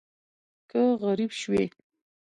[0.69, 1.63] که غریب شوې